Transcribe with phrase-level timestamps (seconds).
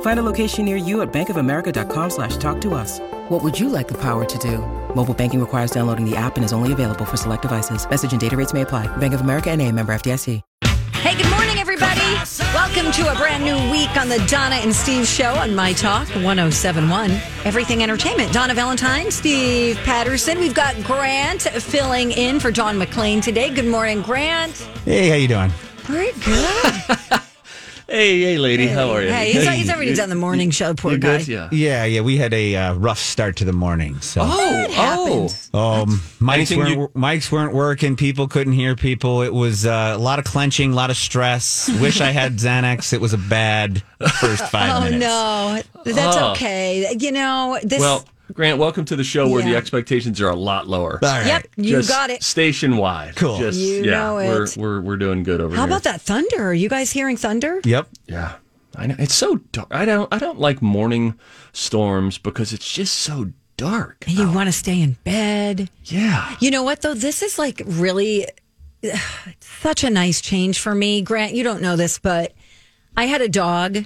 [0.00, 3.00] Find a location near you at bankofamerica.com slash talk to us.
[3.30, 4.58] What would you like the power to do?
[4.94, 7.88] Mobile banking requires downloading the app and is only available for select devices.
[7.88, 8.94] Message and data rates may apply.
[8.98, 10.42] Bank of America and a member FDIC.
[10.94, 11.98] Hey, good morning, everybody.
[12.52, 16.08] Welcome to a brand new week on the Donna and Steve show on My Talk
[16.08, 17.10] 1071.
[17.44, 18.32] Everything Entertainment.
[18.34, 20.38] Donna Valentine, Steve Patterson.
[20.38, 23.48] We've got Grant filling in for John McLean today.
[23.48, 24.58] Good morning, Grant.
[24.84, 25.50] Hey, how you doing?
[25.86, 27.20] Very good.
[27.90, 29.08] Hey, hey, lady, how are you?
[29.08, 31.18] Hey, he's, he's already done the morning show, poor You guy.
[31.18, 31.26] good?
[31.26, 31.48] Yeah.
[31.50, 32.00] Yeah, yeah.
[32.02, 34.00] We had a uh, rough start to the morning.
[34.00, 34.72] So, Oh, oh,
[35.26, 35.50] happens.
[35.52, 37.96] um, mics weren't you- mics weren't working.
[37.96, 39.22] People couldn't hear people.
[39.22, 41.68] It was uh, a lot of clenching, a lot of stress.
[41.80, 42.92] Wish I had Xanax.
[42.92, 43.82] It was a bad
[44.20, 45.04] first five Oh, minutes.
[45.04, 45.92] Oh no.
[45.92, 46.30] That's Oh.
[46.32, 46.94] okay.
[46.96, 47.80] You know, this.
[47.80, 50.98] Well, Grant, welcome to the show where the expectations are a lot lower.
[51.02, 51.26] All right.
[51.26, 52.22] yep, you Just got it.
[52.22, 53.16] Station wide.
[53.16, 53.38] Cool.
[53.38, 54.46] Just, You yeah, know we're.
[54.56, 55.70] We're, we're doing good over How here.
[55.70, 56.48] How about that thunder?
[56.50, 57.60] Are you guys hearing thunder?
[57.64, 57.88] Yep.
[58.06, 58.36] Yeah.
[58.76, 58.94] I know.
[58.98, 59.68] It's so dark.
[59.70, 61.18] I don't, I don't like morning
[61.52, 64.04] storms because it's just so dark.
[64.06, 65.68] And you want to stay in bed.
[65.84, 66.36] Yeah.
[66.40, 66.94] You know what though?
[66.94, 68.26] This is like really
[69.40, 71.02] such a nice change for me.
[71.02, 72.32] Grant, you don't know this, but
[72.96, 73.84] I had a dog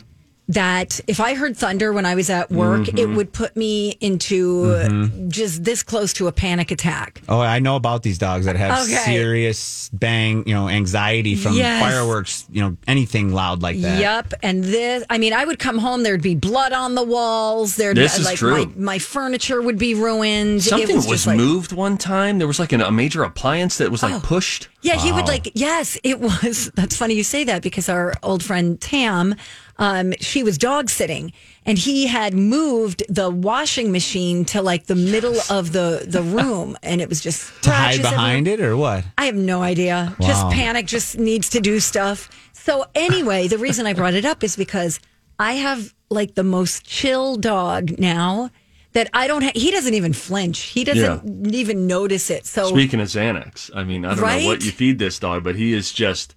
[0.48, 2.98] that if I heard thunder when I was at work, Mm-hmm.
[2.98, 7.22] it would put me into just this close to a panic attack.
[7.28, 8.94] Oh, I know about these dogs that have Okay.
[9.04, 11.80] serious bang, you know, anxiety from Yes.
[11.82, 14.00] fireworks, you know, anything loud like that.
[14.00, 14.34] Yep.
[14.42, 17.76] And this, I mean, I would come home, there'd be blood on the walls.
[17.76, 18.66] There'd This is like true.
[18.66, 20.62] My, my furniture would be ruined.
[20.62, 21.42] Something it was, was, just like, Oh.
[21.44, 22.38] moved one time.
[22.38, 24.68] There was like an, a major appliance that was like pushed.
[24.84, 26.70] Yeah, he would like, yes, it was.
[26.74, 29.34] That's funny you say that because our old friend Tam,
[29.78, 31.32] um, she was dog sitting
[31.64, 36.76] and he had moved the washing machine to like the middle of the, the room
[36.82, 39.04] and it was just To hide behind it or what?
[39.16, 40.14] I have no idea.
[40.20, 42.28] Just panic, just needs to do stuff.
[42.52, 45.00] So, anyway, the reason I brought it up is because
[45.38, 48.50] I have like the most chill dog now
[48.94, 49.52] that I don't have.
[49.54, 52.46] He doesn't even flinch, he doesn't even notice it.
[52.46, 55.56] So, Speaking of Xanax, I mean, I don't know what you feed this dog, but
[55.56, 56.34] he is just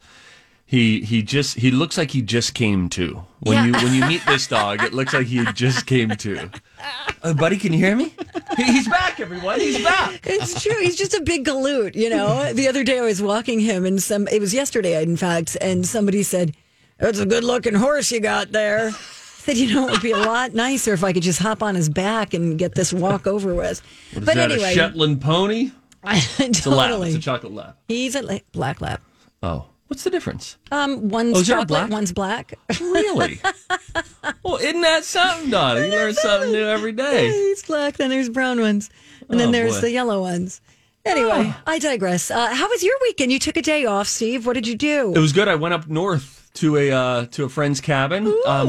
[0.65, 3.23] he he just he looks like he just came to.
[3.39, 3.65] When Yeah.
[3.67, 6.49] you when you meet this dog, it looks like he just came to.
[7.23, 8.13] Uh, buddy, can you hear me?
[8.57, 9.59] He's back, everyone.
[9.59, 10.19] He's back.
[10.25, 10.79] It's true.
[10.81, 12.51] He's just a big galoot, you know.
[12.53, 15.85] The other day I was walking him, and some it was yesterday, in fact, and
[15.85, 16.53] somebody said,
[16.97, 18.91] "That's a good looking horse you got there."
[19.47, 21.63] I said, "You know, it would be a lot nicer if I could just hop
[21.63, 23.81] on his back and get this walk over with."
[24.11, 25.71] What is but that, anyway, a Shetland pony?
[26.03, 26.89] It's a lab.
[26.89, 27.75] totally, It's a chocolate lab.
[27.87, 29.01] he's a la- black lab.
[29.43, 30.57] Oh, what's the difference?
[30.71, 31.89] Um, one's Oh, is there a chocolate, black?
[31.91, 32.53] one's black.
[32.79, 33.39] Really?
[34.43, 35.81] well, isn't that something, Donna?
[35.85, 37.27] You learn something new every day.
[37.29, 37.97] He's black.
[37.97, 38.89] Then there's brown ones,
[39.29, 39.81] and then Oh, there's boy.
[39.81, 40.61] the yellow ones.
[41.05, 42.29] Anyway, I digress.
[42.31, 43.31] Uh, how was your weekend?
[43.31, 44.45] You took a day off, Steve.
[44.45, 45.13] What did you do?
[45.15, 45.47] It was good.
[45.47, 48.27] I went up north to a uh, to a friend's cabin.
[48.45, 48.67] Um,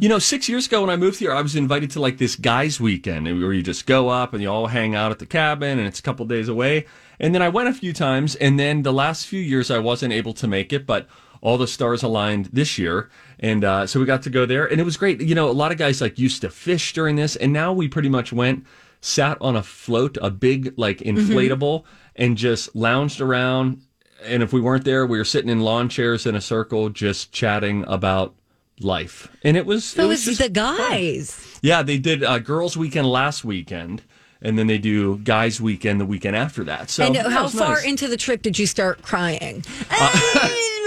[0.00, 2.36] you know, six years ago when I moved here, I was invited to like this
[2.36, 5.78] guys' weekend where you just go up and you all hang out at the cabin,
[5.78, 6.86] and it's a couple days away.
[7.20, 10.12] And then I went a few times, and then the last few years I wasn't
[10.12, 11.08] able to make it, but
[11.40, 14.80] all the stars aligned this year, and uh, so we got to go there, and
[14.80, 15.20] it was great.
[15.20, 17.86] You know, a lot of guys like used to fish during this, and now we
[17.88, 18.66] pretty much went,
[19.00, 21.84] sat on a float, a big like inflatable,
[22.16, 23.82] and just lounged around
[24.24, 27.32] and if we weren't there, we were sitting in lawn chairs in a circle, just
[27.32, 28.34] chatting about
[28.80, 29.28] life.
[29.42, 30.52] And it was so it was was the fun.
[30.52, 31.58] guys.
[31.62, 34.02] Yeah, they did uh, girls' weekend last weekend,
[34.40, 36.90] and then they do guys' weekend the weekend after that.
[36.90, 37.84] So and how far nice.
[37.84, 39.64] Uh, into the trip did you start crying?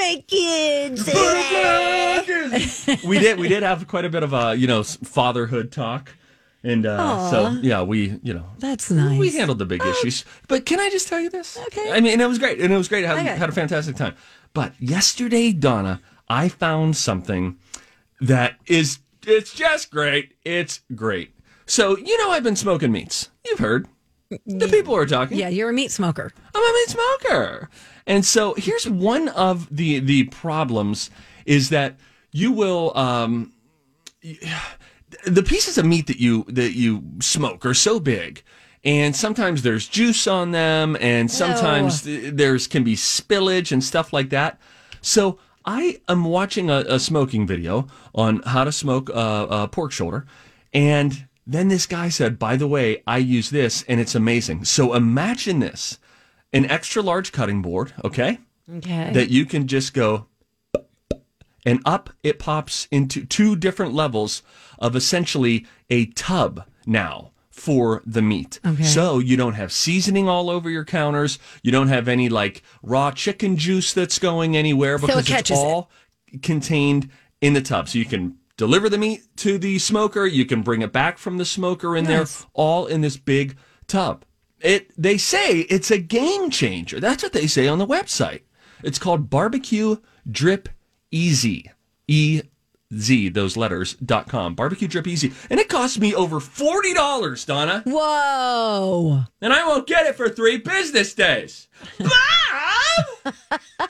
[0.02, 1.06] my kids.
[3.06, 6.16] we did we did have quite a bit of a you know fatherhood talk,
[6.64, 9.20] and uh, so yeah, we you know That's nice.
[9.20, 10.26] we handled the big issues.
[10.48, 11.58] But can I just tell you this?
[11.68, 11.92] Okay.
[11.92, 13.04] I mean, it was great, and it was great.
[13.06, 13.36] I had, Okay.
[13.38, 14.16] had a fantastic time.
[14.54, 17.58] But yesterday, Donna, I found something
[18.20, 20.34] that is it's just great.
[20.44, 21.34] It's great.
[21.66, 23.30] So you know, I've been smoking meats.
[23.46, 23.88] You've heard.
[24.46, 25.38] The people are talking.
[25.38, 26.32] Yeah, you're a meat smoker.
[26.56, 27.70] I'm a meat smoker.
[28.08, 31.10] And so here's one of the the problems
[31.46, 31.98] is that
[32.32, 33.52] you will um,
[35.26, 38.44] the pieces of meat that you that you smoke are so big
[38.84, 44.12] and sometimes there's juice on them and sometimes th- there's can be spillage and stuff
[44.14, 44.60] like that.
[45.02, 47.86] So i am watching a, a smoking video
[48.16, 50.26] on how to smoke a, a pork shoulder
[50.74, 54.66] and then this guy said by the way i use this and it's amazing.
[54.66, 56.00] So imagine this
[56.54, 58.40] an extra large cutting board okay
[58.78, 59.12] Okay.
[59.14, 60.26] that you can just go
[61.66, 64.42] and up it pops into two different levels
[64.80, 68.60] of essentially a tub now for the meat.
[68.66, 68.84] Okay.
[68.84, 71.38] So you don't have seasoning all over your counters.
[71.62, 75.60] You don't have any like raw chicken juice that's going anywhere it because it's catches
[75.60, 75.62] it.
[75.62, 75.92] all
[76.42, 77.10] contained
[77.42, 77.90] in the tub.
[77.90, 81.38] So you can deliver the meat to the smoker, you can bring it back from
[81.38, 82.40] the smoker in Nice.
[82.40, 84.24] there all in this big tub.
[84.60, 87.00] It they say it's a game changer.
[87.00, 88.42] That's what they say on the website.
[88.84, 89.98] It's called barbecue
[90.30, 90.70] drip
[91.12, 91.72] easy.
[92.08, 92.42] E
[92.94, 94.54] Z those letters dot com.
[94.56, 95.32] Barbecue drip easy.
[95.50, 97.84] And it cost me over forty dollars, Donna.
[97.86, 99.24] Whoa.
[99.42, 101.68] And I won't get it for three business days.
[102.00, 103.34] Mom!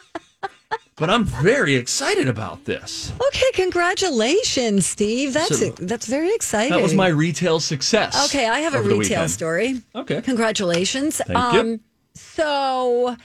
[0.98, 3.12] but I'm very excited about this.
[3.28, 5.34] Okay, congratulations, Steve.
[5.34, 6.72] That's So- that's very exciting.
[6.78, 8.28] That was my retail success.
[8.30, 9.82] Okay, I have a retail story.
[9.96, 10.22] Okay.
[10.22, 11.22] Congratulations.
[11.34, 11.80] Um, you.
[12.14, 13.16] So,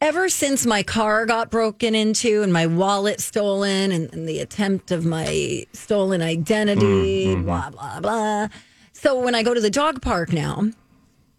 [0.00, 4.90] ever since my car got broken into and my wallet stolen and, and the attempt
[4.90, 7.44] of my stolen identity, Mm-hmm.
[7.44, 8.48] blah, blah, blah.
[8.92, 10.70] So, when I go to the dog park now,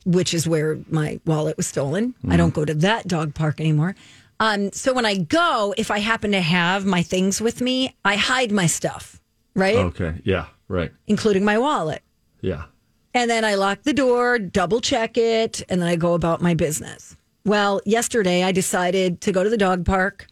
[0.05, 3.95] which is where my wallet was stolen, I don't go to that dog park anymore.
[4.39, 8.15] Um, so, when I go, if I happen to have my things with me, I
[8.17, 9.21] hide my stuff,
[9.55, 9.77] right?
[9.77, 10.21] Okay.
[10.23, 10.47] Yeah.
[10.67, 10.91] Right.
[11.07, 12.01] Including my wallet.
[12.41, 12.65] Yeah.
[13.13, 16.53] And then I lock the door, double check it, and then I go about my
[16.55, 17.15] business.
[17.45, 20.27] Well, yesterday I decided to go to the dog park,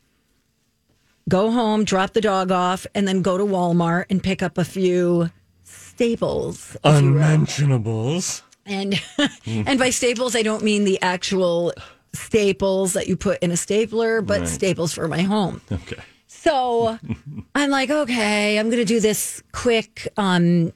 [1.29, 4.65] go home, drop the dog off, and then go to Walmart and pick up a
[4.65, 5.29] few
[5.63, 6.75] staples.
[6.83, 7.21] if you will.
[7.21, 8.41] Unmentionables.
[8.65, 8.99] And
[9.45, 11.73] and by staples I don't mean the actual
[12.13, 15.61] staples that you put in a stapler, but staples for my home.
[15.71, 16.01] Okay.
[16.27, 16.97] So
[17.55, 20.73] I'm like, okay, I'm going to do this quick, um,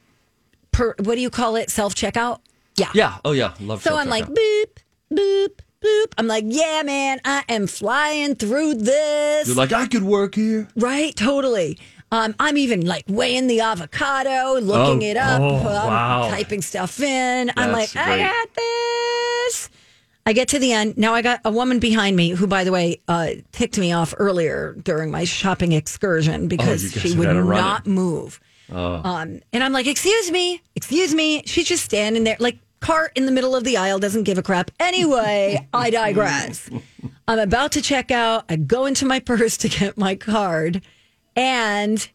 [0.71, 1.69] per, what do you call it?
[1.71, 2.39] Self checkout?
[2.75, 2.91] Yeah.
[2.93, 3.17] Yeah.
[3.25, 3.53] Oh yeah.
[3.59, 3.81] Love.
[3.81, 4.65] So I'm like, boop,
[5.11, 6.13] boop, boop.
[6.17, 9.47] I'm like, yeah, man, I am flying through this.
[9.47, 10.67] You're like, I could work here.
[10.75, 11.15] right?
[11.15, 11.77] Totally.
[12.11, 16.29] Um, I'm even like weighing the avocado, looking Oh, it up, oh, wow.
[16.29, 17.51] typing stuff in.
[17.57, 19.69] I'm like, That's I got this.
[20.25, 20.97] I get to the end.
[20.97, 24.13] Now I got a woman behind me who, by the way, uh, ticked me off
[24.17, 27.89] earlier during my shopping excursion because Oh, she would not it.
[27.89, 28.39] move.
[28.69, 31.43] Um, and I'm like, excuse me, excuse me.
[31.45, 34.43] She's just standing there, like cart in the middle of the aisle, doesn't give a
[34.43, 34.71] crap.
[34.79, 36.69] Anyway, I digress.
[37.27, 38.45] I'm about to check out.
[38.49, 40.81] I go into my purse to get my card,
[41.35, 42.07] and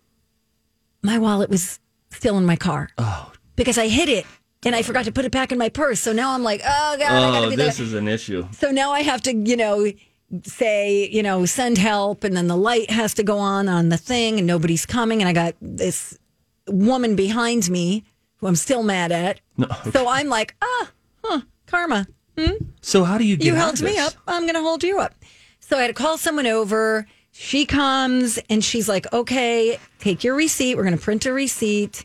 [1.02, 1.80] my wallet was
[2.10, 2.88] still in my car.
[2.98, 3.32] Oh.
[3.56, 4.24] Because I hid it
[4.64, 6.00] and I forgot to put it back in my purse.
[6.00, 7.86] So now I'm like, oh, God, I gotta Oh, be this there.
[7.86, 8.46] is an issue.
[8.52, 9.90] So now I have to, you know,
[10.44, 13.98] say, you know, send help, and then the light has to go on on the
[13.98, 16.18] thing, and nobody's coming, and I got this
[16.68, 18.04] woman behind me
[18.42, 19.40] who I'm still mad at.
[19.92, 20.90] So I'm like, ah,
[21.24, 22.08] huh, karma.
[22.80, 24.14] So how do you get You held me up.
[24.26, 25.14] I'm going to hold you up.
[25.60, 27.06] So I had to call someone over.
[27.30, 30.74] She comes and she's like, okay, take your receipt.
[30.74, 32.04] We're going to print a receipt.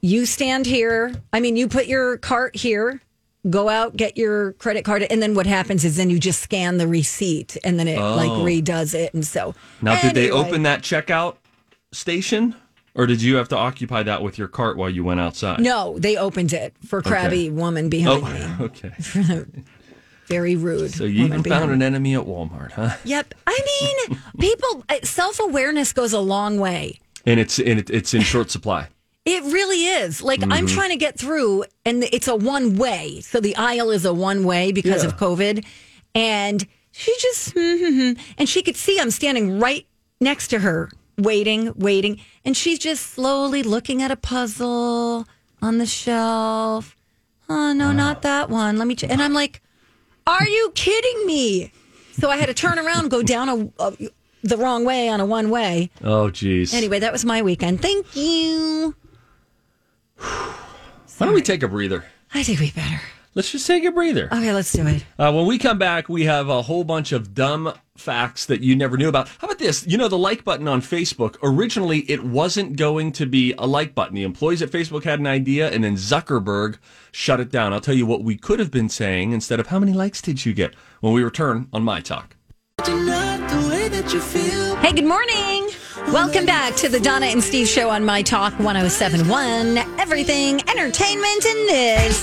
[0.00, 1.12] You stand here.
[1.32, 3.02] I mean, you put your cart here,
[3.50, 5.02] go out, get your credit card.
[5.02, 8.30] And then what happens is then you just scan the receipt and then it like
[8.30, 9.12] redoes it.
[9.14, 11.36] And so Now, did they open that checkout
[11.90, 12.54] station,
[12.94, 15.60] or did you have to occupy that with your cart while you went outside?
[15.60, 18.30] No, they opened it for crabby woman behind me.
[18.60, 18.92] Oh, okay.
[20.26, 20.92] Very rude.
[20.92, 22.96] So you woman even behind found an enemy at Walmart, huh?
[23.04, 23.34] Yep.
[23.46, 23.58] I
[24.08, 27.00] mean, people self awareness goes a long way.
[27.26, 28.88] And it's and it, it's in short supply.
[29.24, 30.22] It really is.
[30.22, 30.66] Like I'm Mm-hmm.
[30.66, 33.20] trying to get through, and it's a one way.
[33.20, 35.64] So the aisle is a one way because of COVID,
[36.14, 39.86] and she just and she could see I'm standing right
[40.20, 45.26] next to her, waiting, waiting, and she's just slowly looking at a puzzle
[45.60, 46.96] on the shelf.
[47.48, 48.78] Oh no, not that one.
[48.78, 48.94] Let me.
[48.94, 49.04] Ch-.
[49.04, 49.60] And I'm like,
[50.26, 51.72] are you kidding me?
[52.12, 53.96] So I had to turn around, go down a, a
[54.42, 55.90] the wrong way on a one way.
[56.02, 56.74] Oh, geez.
[56.74, 57.80] Anyway, that was my weekend.
[57.80, 58.94] Thank you.
[60.16, 60.56] Why
[61.20, 62.04] don't we take a breather?
[62.34, 63.00] I think we better.
[63.34, 64.26] Let's just take a breather.
[64.26, 65.04] Okay, let's do it.
[65.18, 68.74] Uh, when we come back, we have a whole bunch of dumb facts that you
[68.74, 69.28] never knew about.
[69.28, 69.86] How about this?
[69.86, 73.94] You know, the like button on Facebook, originally it wasn't going to be a like
[73.94, 74.14] button.
[74.14, 76.78] The employees at Facebook had an idea and then Zuckerberg
[77.10, 77.72] shut it down.
[77.72, 80.44] I'll tell you what we could have been saying instead of how many likes did
[80.44, 82.36] you get when we return on My Talk.
[84.80, 85.68] Hey, good morning.
[86.08, 89.78] Welcome back to the Donna and Steve show on My Talk 1071.
[89.98, 92.22] Everything entertainment and news.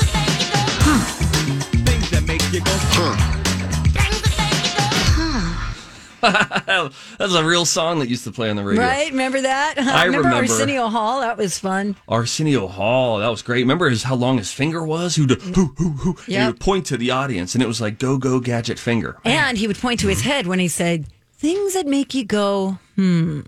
[6.22, 8.82] That's a real song that used to play on the radio.
[8.84, 9.12] Right?
[9.12, 9.76] Remember that?
[9.78, 10.30] I remember.
[10.30, 11.22] Arsenio Hall.
[11.22, 11.96] That was fun.
[12.08, 13.62] Arsenio Hall, that was great.
[13.62, 15.16] Remember his how long his finger was?
[15.16, 16.16] Who who who who?
[16.28, 19.18] And He would point to the audience, and it was like go go gadget finger.
[19.24, 22.78] And he would point to his head when he said, things that make you go,
[22.96, 23.42] hmm.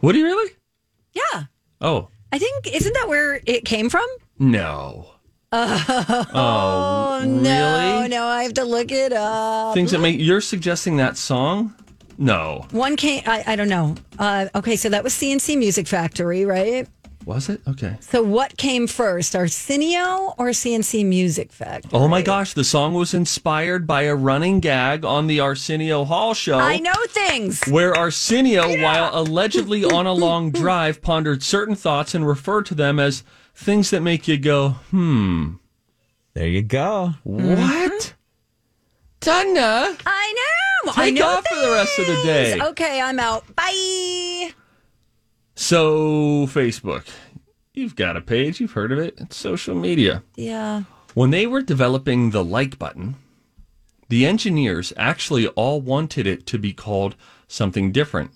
[0.00, 0.52] Would he really?
[1.12, 1.44] yeah.
[1.80, 4.06] Oh I think, isn't that where it came from?
[4.38, 5.08] no.
[5.54, 7.42] Oh, really?
[7.42, 9.74] No, no, I have to look it up.
[9.74, 11.74] Things that make you're suggesting that song?
[12.22, 13.96] No, One came, I, I don't know.
[14.16, 16.86] Uh, okay, so that was C+C Music Factory, right?
[17.24, 17.60] was it?
[17.68, 17.96] Okay.
[18.00, 21.90] So what came first, Arsenio or C+C Music Factory?
[21.92, 26.32] Oh my gosh, the song was inspired by a running gag on the Arsenio Hall
[26.32, 26.58] show.
[26.58, 27.60] I know things.
[27.68, 33.00] Where Arsenio, while allegedly on a long drive, pondered certain thoughts and referred to them
[33.00, 33.24] as
[33.54, 35.54] things that make you go, hmm,
[36.34, 37.14] There you go.
[37.24, 38.14] what?
[39.20, 40.51] Donna, I know.
[40.90, 42.60] I take know off for the rest of the day.
[42.60, 43.44] Okay, I'm out.
[43.56, 44.52] Bye.
[45.54, 47.04] So, Facebook,
[47.74, 49.14] you've got a page, you've heard of it.
[49.18, 50.22] It's social media.
[50.36, 50.82] Yeah.
[51.14, 53.16] When they were developing the like button,
[54.08, 57.16] the engineers actually all wanted it to be called
[57.48, 58.30] something different.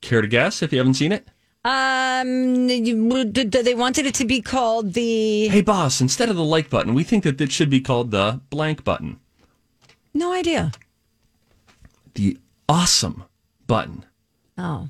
[0.00, 1.28] Care to guess if you haven't seen it?
[1.66, 5.48] Um, you- d- d- they wanted it to be called the.
[5.48, 8.40] Hey, boss, instead of the like button, we think that it should be called the
[8.50, 9.18] blank button.
[10.12, 10.72] No idea.
[12.14, 13.24] The awesome
[13.66, 14.04] button.
[14.56, 14.88] Oh,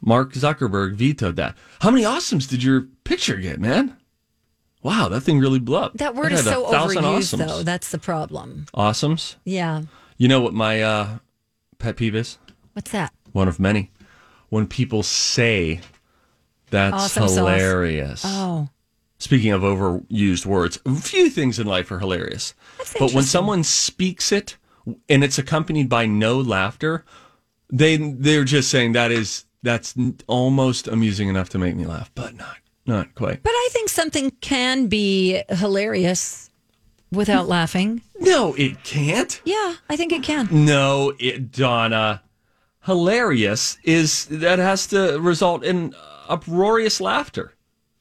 [0.00, 1.56] Mark Zuckerberg vetoed that.
[1.80, 3.96] How many awesomes did your picture get, man?
[4.82, 5.94] Wow, that thing really blew up.
[5.98, 6.96] that word is so overused,
[7.36, 7.46] awesomes.
[7.46, 7.62] though.
[7.62, 8.64] That's the problem.
[8.74, 9.36] Awesomes?
[9.44, 9.82] Yeah.
[10.16, 11.18] You know what my uh,
[11.78, 12.38] pet peeve is?
[12.72, 13.12] What's that?
[13.32, 13.90] One of many.
[14.48, 15.80] When people say
[16.70, 17.36] that's Awesome sauce.
[17.36, 18.22] hilarious.
[18.24, 18.70] Oh,
[19.18, 22.54] Speaking of overused words, few things in life are hilarious.
[22.78, 24.56] That's but when someone speaks it
[25.08, 27.04] and it's accompanied by no laughter,
[27.72, 29.94] they they're just saying that is that's
[30.26, 32.56] almost amusing enough to make me laugh, but not
[32.86, 33.42] not quite.
[33.42, 36.50] but I think something can be hilarious
[37.12, 38.02] without laughing.
[38.18, 39.40] No, it can't.
[39.44, 40.48] Yeah, I think it can.
[40.50, 42.22] No, it Donna.
[42.84, 45.94] Hilarious is that has to result in
[46.28, 47.54] uproarious laughter.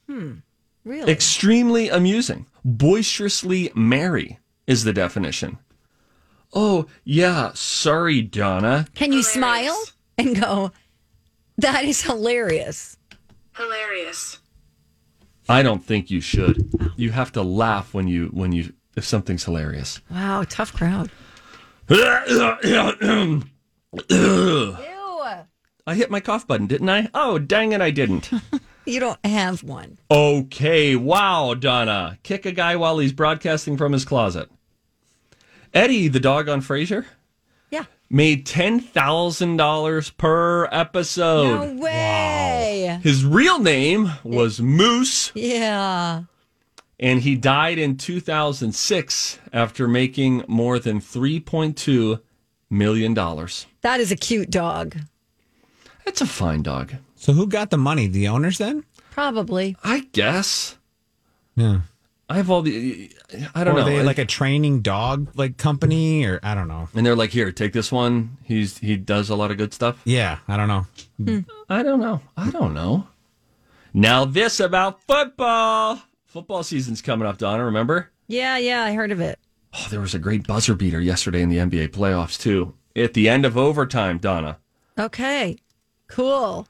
[0.08, 0.36] Hmm.
[0.86, 1.12] Really?
[1.12, 2.46] Extremely amusing.
[2.64, 5.58] Boisterously merry is the definition.
[6.54, 7.52] Oh, yeah.
[7.54, 8.88] Sorry, Donna.
[8.96, 9.78] Can you smile
[10.18, 10.72] and go,
[11.58, 12.98] that is hilarious?
[13.56, 14.40] Hilarious.
[15.48, 16.70] I don't think you should.
[16.80, 16.90] Oh.
[16.96, 20.00] You have to laugh when you when you if something's hilarious.
[20.12, 21.10] Wow, tough crowd.
[21.90, 22.66] I
[25.88, 27.10] hit my cough button, didn't I?
[27.16, 28.30] Oh, dang it, I didn't.
[28.86, 30.00] You don't have one.
[30.10, 32.18] Okay, wow, Donna.
[32.24, 34.50] Kick a guy while he's broadcasting from his closet.
[35.74, 37.06] Eddie, the dog on Frasier,
[37.72, 37.86] Yeah.
[38.10, 41.76] made $10,000 per episode.
[41.76, 43.00] No way.
[43.04, 46.24] His real name was Moose, Yeah.
[47.00, 52.20] and he died in 2006 after making more than $3.2
[52.70, 53.14] million.
[53.14, 54.98] That is a cute dog.
[56.06, 56.94] That's a fine dog.
[57.16, 58.08] So who got the money?
[58.08, 58.86] The owners then?
[59.12, 59.76] Probably.
[59.84, 60.78] I guess.
[61.56, 61.82] Yeah.
[62.32, 63.12] I have all the.
[63.56, 63.88] I don't Or know.
[63.88, 66.88] are they like a training dog like company or I don't know.
[66.94, 68.38] and they're like, "Here, take this one.
[68.44, 70.86] He's he does a lot of good stuff." Yeah, I don't know.
[71.18, 71.40] Hmm.
[71.70, 72.22] I don't know.
[72.38, 73.08] I don't know.
[73.94, 76.02] Now this about football.
[76.26, 77.66] Football season's coming up, Donna.
[77.66, 78.12] Remember?
[78.28, 79.40] Yeah, yeah, I heard of it.
[79.74, 82.76] Oh, there was a great buzzer beater yesterday in the NBA playoffs too.
[82.96, 84.60] At the end of overtime, Donna.
[85.00, 85.58] Okay.
[86.08, 86.68] Cool.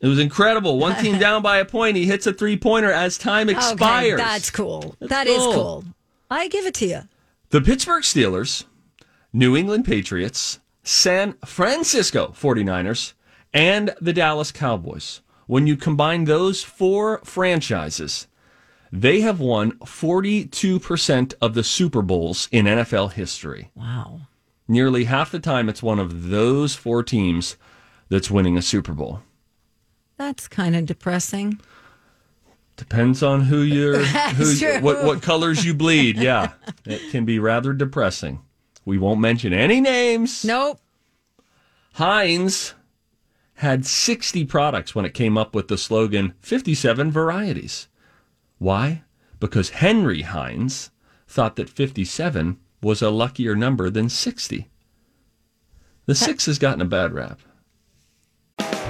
[0.00, 0.78] It was incredible.
[0.78, 1.96] One team down by a point.
[1.96, 4.14] He hits a three pointer as time expires.
[4.14, 4.96] Okay, that's cool.
[4.98, 5.52] That's That is cool.
[5.52, 5.84] cool.
[6.30, 7.00] I give it to you.
[7.50, 8.64] The Pittsburgh Steelers,
[9.32, 13.12] New England Patriots, San Francisco 49ers,
[13.52, 15.20] and the Dallas Cowboys.
[15.46, 18.28] When you combine those four franchises,
[18.92, 23.70] they have won 42% of the Super Bowls in NFL history.
[23.74, 24.20] Wow.
[24.68, 27.56] Nearly half the time, it's one of those four teams
[28.08, 29.22] that's winning a Super Bowl.
[30.20, 31.58] That's kind of depressing.
[32.76, 34.00] Depends on who you're,
[34.34, 34.78] who, true.
[34.80, 36.16] what what colors you bleed.
[36.18, 36.52] Yeah,
[36.84, 38.42] it can be rather depressing.
[38.84, 40.44] We won't mention any names.
[40.44, 40.78] Nope.
[41.94, 42.74] Heinz
[43.54, 47.88] had 60 products when it came up with the slogan 57 varieties.
[48.58, 49.04] Why?
[49.38, 50.90] Because Henry Heinz
[51.28, 54.68] thought that 57 was a luckier number than 60.
[56.04, 57.40] The six has gotten a bad rap.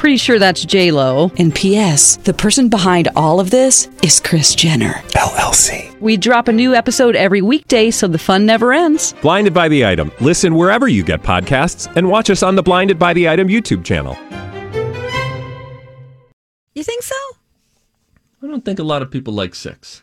[0.00, 1.30] Pretty sure that's J Lo.
[1.36, 2.16] And P.S.
[2.16, 5.94] The person behind all of this is Kris Jenner LLC.
[6.00, 9.12] We drop a new episode every weekday, so the fun never ends.
[9.20, 10.10] Blinded by the item.
[10.22, 13.84] Listen wherever you get podcasts, and watch us on the Blinded by the Item YouTube
[13.84, 14.16] channel.
[16.74, 17.14] You think so?
[18.42, 20.02] I don't think a lot of people like six.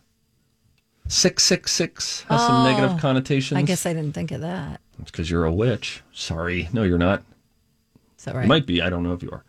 [1.07, 3.57] Six six six has some oh, negative connotations.
[3.57, 4.79] I guess I didn't think of that.
[5.01, 6.03] it's because you're a witch.
[6.13, 7.23] Sorry, no, you're not.
[8.19, 8.47] Is that You right?
[8.47, 8.79] might be.
[8.79, 9.43] I don't know if you are.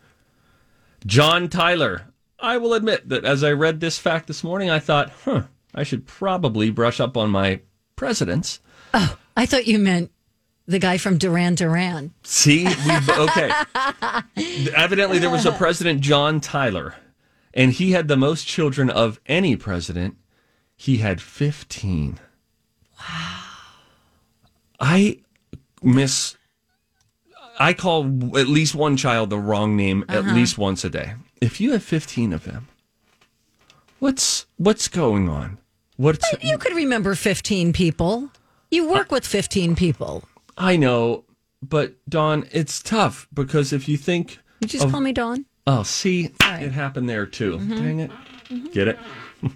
[1.05, 2.03] John Tyler.
[2.39, 5.43] I will admit that as I read this fact this morning, I thought, huh,
[5.75, 7.61] I should probably brush up on my
[7.95, 8.59] presidents.
[8.93, 10.11] Oh, I thought you meant
[10.65, 12.13] the guy from Duran Duran.
[12.23, 13.51] See, we okay.
[14.75, 16.95] Evidently, there was a president, John Tyler,
[17.53, 20.15] and he had the most children of any president.
[20.77, 22.19] He had fifteen.
[22.99, 23.43] Wow.
[24.79, 25.19] I
[25.83, 26.37] miss.
[27.59, 28.05] I call
[28.37, 31.13] at least one child the wrong name at least once a day.
[31.41, 32.67] If you have fifteen of them,
[33.99, 35.57] what's what's going on?
[35.97, 38.29] What's You could remember 15 people.
[38.71, 40.23] You work with 15 people.
[40.57, 41.25] I know,
[41.61, 45.45] but Dawn, it's tough because if you think You just of- call me Dawn.
[45.67, 46.63] Oh, see, Sorry.
[46.63, 47.57] it happened there too.
[47.57, 47.75] Mm-hmm.
[47.75, 48.11] Dang it.
[48.73, 48.99] Get it?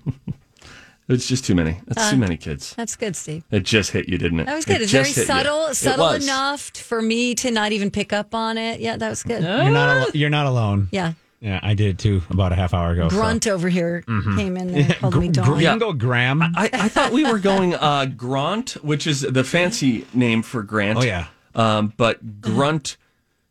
[1.09, 1.79] it's just too many.
[1.87, 2.73] That's too many kids.
[2.75, 3.43] That's good, Steve.
[3.51, 4.43] It just hit you, didn't it?
[4.43, 4.75] Uh, That was good.
[4.77, 5.27] It It's very just hit you.
[5.27, 8.79] subtle, It subtle enough for me to not even pick up on it.
[8.79, 9.41] Yeah, that was good.
[9.43, 9.97] You're not.
[9.97, 10.87] Al- you're not alone.
[10.91, 11.13] Yeah.
[11.41, 13.09] Yeah, I did too about a half hour ago.
[13.09, 13.17] so.
[13.17, 15.59] Grunt over here came in there, called me Gr- Dawn.
[15.59, 16.41] You can go Graham.
[16.41, 20.99] I, I thought we were going uh, Grant, which is the fancy name for Grant.
[20.99, 21.27] Oh, yeah.
[21.53, 22.95] Um, but Grunt.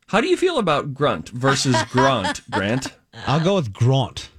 [0.07, 2.87] How do you feel about Grunt versus Grunt, Grant?
[3.27, 4.31] I'll go with Grunt.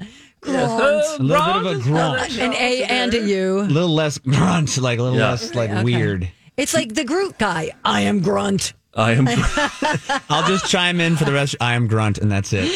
[0.43, 1.19] Grunt.
[1.19, 2.38] A little bit of a grunt.
[2.39, 3.60] An A and a U.
[3.62, 5.32] A little less grunt, like a little Yeah.
[5.32, 5.84] less like Okay.
[5.84, 6.29] weird.
[6.58, 7.71] It's like the Groot guy.
[7.84, 8.73] I am Grunt.
[8.95, 9.27] I am.
[10.29, 11.56] I'll just chime in for the rest.
[11.60, 12.69] I am Grunt, and that's it.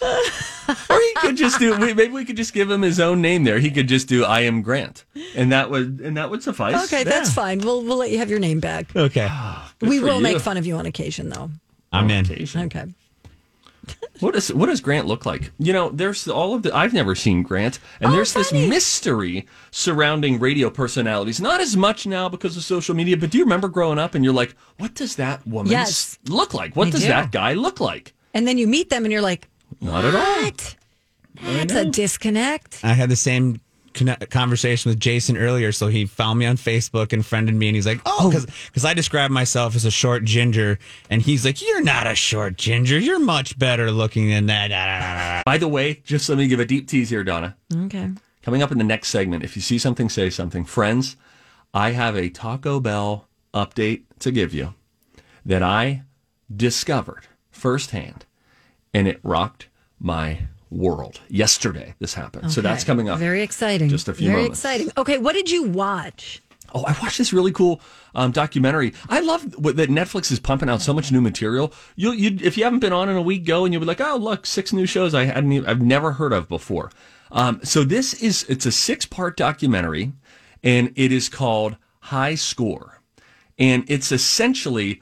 [0.02, 1.76] or he could just do.
[1.76, 3.58] we- Maybe we could just give him his own name there.
[3.58, 6.84] He could just do I am Grant, and that would and that would suffice.
[6.84, 7.58] Okay, that's fine.
[7.60, 8.94] We'll we'll let you have your name back.
[8.94, 9.28] Okay,
[9.80, 10.22] we for will you.
[10.22, 11.50] make fun of you on occasion, though.
[11.92, 12.26] I'm in.
[12.26, 12.60] Occasion.
[12.66, 12.84] Okay.
[14.20, 15.52] What does what does Grant look like?
[15.58, 19.46] You know, there's all of the I've never seen Grant, and oh, there's this mystery
[19.70, 21.38] surrounding radio personalities.
[21.38, 24.24] Not as much now because of social media, but do you remember growing up and
[24.24, 26.18] you're like, what does that woman Yes.
[26.28, 26.74] look like?
[26.74, 27.08] What I does do.
[27.08, 28.14] that guy look like?
[28.32, 29.48] And then you meet them, and you're like,
[29.82, 30.42] Not at all.
[30.44, 30.76] "What?
[31.42, 33.60] That's a disconnect." I had the same conne-
[34.30, 37.86] conversation with Jason earlier, so he found me on Facebook and friended me, and he's
[37.86, 38.44] like, "Oh, oh.
[38.66, 40.78] because I describe myself as a short ginger,
[41.10, 45.58] and he's like, you're not a short ginger, you're much better looking than that." By
[45.58, 47.56] the way, just let me give a deep tease here, Donna.
[47.74, 48.10] Okay.
[48.42, 50.64] Coming up in the next segment, if you see something, say something.
[50.64, 51.16] Friends,
[51.74, 54.74] I have a Taco Bell update to give you
[55.44, 56.02] that I
[56.54, 58.24] discovered firsthand,
[58.94, 61.20] and it rocked my world.
[61.28, 62.52] Yesterday, this happened.
[62.52, 63.18] So that's coming up.
[63.18, 63.88] Very exciting.
[63.88, 64.58] Just a few Very moments.
[64.60, 64.90] exciting.
[64.96, 66.42] Okay, what did you watch?
[66.74, 67.80] Oh, I watched this really cool
[68.14, 68.92] um, documentary.
[69.08, 71.72] I love what, that Netflix is pumping out so much new material.
[71.94, 74.00] You, you, if you haven't been on in a week, go and you'll be like,
[74.00, 76.90] oh, look, six new shows I hadn't, even, I've never heard of before.
[77.30, 80.12] Um, so this is it's a six part documentary,
[80.62, 83.00] and it is called High Score,
[83.58, 85.00] and it's essentially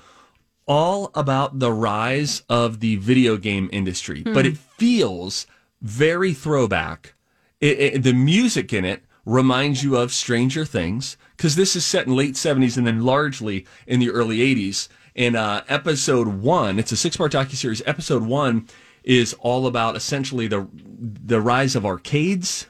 [0.67, 5.47] all about the rise of the video game industry, but it feels
[5.85, 7.15] very throwback.
[7.61, 12.07] It, it- the music in it reminds you of Stranger Things because this is set
[12.07, 14.89] in late 70s and then largely in the early 80s.
[15.17, 17.83] And uh, episode one, it's a six-part docuseries.
[17.87, 18.67] Episode one
[19.05, 22.67] is all about essentially the the rise of arcades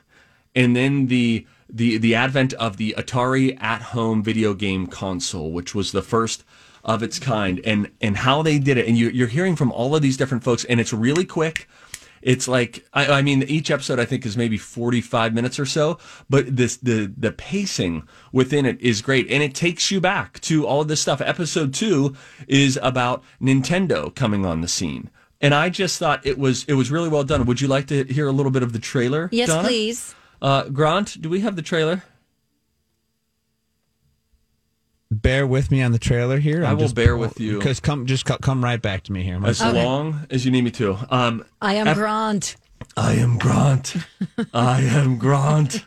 [0.55, 5.75] and then the the the advent of the Atari at home video game console, which
[5.75, 6.45] was the first
[6.85, 8.87] of its kind, and and how they did it.
[8.87, 11.67] And you, you're hearing from all of these different folks, and it's really quick.
[12.25, 15.99] It's like I, I mean, each episode I think is maybe 45 minutes or so,
[16.29, 20.67] but this the the pacing within it is great, and it takes you back to
[20.67, 21.21] all of this stuff.
[21.21, 22.17] Episode two
[22.49, 25.11] is about Nintendo coming on the scene.
[25.43, 27.45] And I just thought it was it was really well done.
[27.45, 29.29] Would you like to hear a little bit of the trailer?
[29.31, 29.69] Yes, Donna?
[29.69, 30.15] please.
[30.41, 32.05] Uh, Grant, do we have the trailer?
[35.23, 36.65] Bear with me on the trailer here.
[36.65, 37.59] I will just, bear with you.
[37.59, 39.41] because come just come right back to me here.
[39.45, 40.99] As long as you need me to.
[41.11, 42.57] Um, I am Ep- Grant.
[42.97, 43.97] I am Grant.
[44.53, 45.85] I am Grant.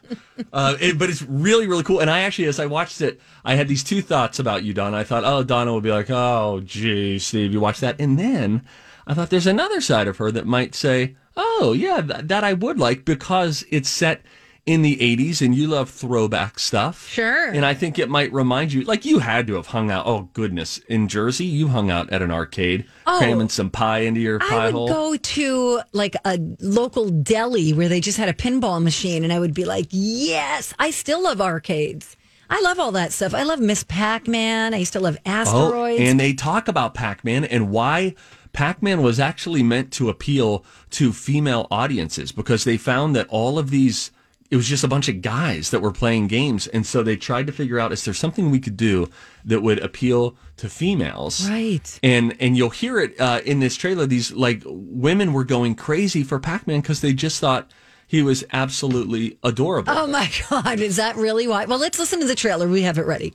[0.51, 1.99] Uh, it, but it's really, really cool.
[1.99, 4.97] And I actually, as I watched it, I had these two thoughts about you, Donna.
[4.97, 7.99] I thought, oh, Donna would be like, oh, gee, Steve, you watch that.
[7.99, 8.65] And then
[9.05, 12.53] I thought there's another side of her that might say, oh, yeah, th- that I
[12.53, 14.21] would like because it's set
[14.67, 17.07] in the 80s and you love throwback stuff.
[17.07, 17.49] Sure.
[17.49, 20.05] And I think it might remind you, like you had to have hung out.
[20.05, 20.77] Oh, goodness.
[20.89, 23.17] In Jersey, you hung out at an arcade, Oh.
[23.17, 24.87] cramming some pie into your pie I would hole.
[24.89, 29.39] go to like a local deli where they just had a pinball machine, and I
[29.39, 32.17] would be like, "Yes, I still love arcades.
[32.49, 33.33] I love all that stuff.
[33.33, 34.73] I love Miss Pac Man.
[34.73, 35.99] I used to love oh, asteroids.
[36.01, 38.15] Oh, and they talk about Pac Man and why
[38.51, 43.57] Pac Man was actually meant to appeal to female audiences because they found that all
[43.57, 44.11] of these.
[44.49, 46.67] It was just a bunch of guys that were playing games.
[46.67, 49.09] And so they tried to figure out is there something we could do
[49.45, 51.49] that would appeal to females?
[51.49, 51.99] right.
[52.01, 54.05] And and you'll hear it uh, in this trailer.
[54.05, 57.71] These like women were going crazy for Pac Man because they just thought
[58.07, 59.91] he was absolutely adorable.
[59.93, 61.65] Oh my God, is that really why?
[61.65, 62.67] Well, let's listen to the trailer.
[62.67, 63.33] We have it ready.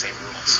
[0.00, 0.56] Same rules.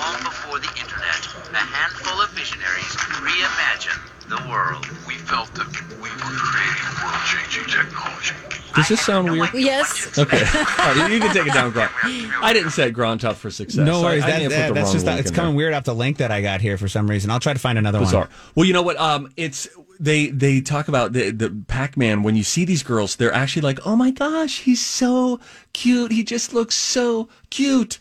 [0.00, 1.20] Long before the internet,
[1.52, 4.86] a handful of visionaries reimagined the world.
[5.06, 5.68] We felt that
[6.00, 8.34] we were creating world-changing technology.
[8.74, 9.50] Does this sound weird?
[9.54, 10.16] Yes.
[10.18, 10.38] Okay.
[10.54, 11.90] All right, you can take it down, Grant.
[12.04, 13.84] I didn't set Grant up for success.
[13.84, 14.22] No worries.
[14.22, 15.56] I, I That, put that- the that's wrong just link it's in coming there.
[15.56, 17.30] weird off the link that I got here for some reason.
[17.30, 18.22] I'll try to find another Bizarre.
[18.22, 18.30] one.
[18.54, 18.96] Well, you know what?
[18.98, 22.22] Um, it's they they talk about the the Pac-Man.
[22.22, 25.40] When you see these girls, they're actually like, "Oh my gosh, he's so
[25.72, 26.12] cute.
[26.12, 27.98] He just looks so cute."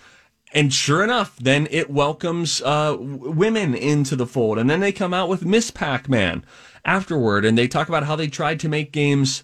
[0.53, 5.13] And sure enough, then it welcomes uh, women into the fold, and then they come
[5.13, 6.43] out with Miss Pac-Man
[6.85, 9.43] afterward, and they talk about how they tried to make games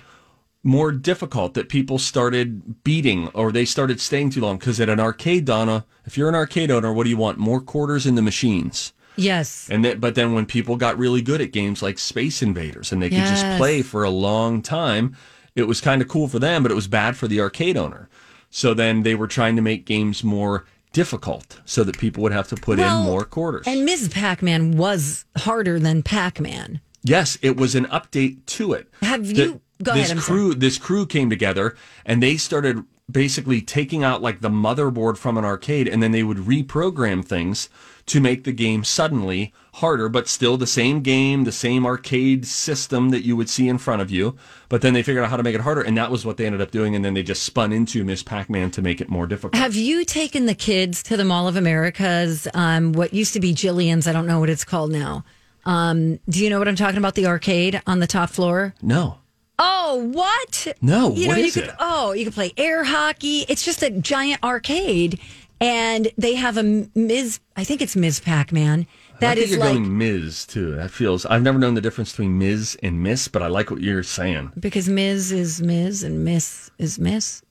[0.64, 4.58] more difficult that people started beating or they started staying too long.
[4.58, 7.38] Because at an arcade donna if you're an arcade owner what do you want?
[7.38, 8.94] More quarters in the machines.
[9.16, 9.70] Yes.
[9.70, 13.00] and then, but then when people got really good at games like Space Invaders and
[13.00, 15.16] they could just play for a long time,
[15.54, 18.10] it was kind of cool for them, but it was bad for the arcade owner.
[18.50, 22.48] So then they were trying to make games more difficult so that people would have
[22.48, 23.66] to put Well, in more quarters.
[23.68, 24.10] And Ms.
[24.10, 26.80] Pac Man was harder than Pac Man.
[27.04, 28.88] Yes, it was an update to it.
[29.02, 31.76] Have The- you- go ahead, This I'm crew, this crew came together
[32.06, 36.24] and they started basically taking out like the motherboard from an arcade, and then they
[36.24, 37.68] would reprogram things
[38.06, 43.10] to make the game suddenly harder, but still the same game, the same arcade system
[43.10, 44.36] that you would see in front of you.
[44.70, 46.46] But then they figured out how to make it harder, and that was what they
[46.46, 46.96] ended up doing.
[46.96, 49.56] And then they just spun into Miss Pac-Man to make it more difficult.
[49.56, 53.54] Have you taken the kids to the Mall of America's, um, what used to be
[53.54, 54.06] Jillian's?
[54.08, 55.24] I don't know what it's called now.
[55.66, 57.16] Um, do you know what I'm talking about?
[57.16, 58.76] The arcade on the top floor?
[58.82, 59.20] No.
[59.60, 60.76] Oh, what?
[60.82, 61.76] No, You what know, you could, it?
[61.80, 63.46] Oh, you could play air hockey.
[63.48, 65.20] It's just a giant arcade.
[65.64, 66.64] And they have a
[66.96, 67.40] Ms.
[67.56, 68.20] I think it's Ms.
[68.20, 68.86] Pac Man.
[69.16, 70.46] I That think is you're like, going Ms.
[70.46, 70.76] too.
[70.76, 71.26] That feels.
[71.26, 72.78] I've never known the difference between Ms.
[72.84, 74.52] and Miss, but I like what you're saying.
[74.60, 75.32] because Ms.
[75.32, 76.04] is Ms.
[76.04, 77.42] and Miss is Miss.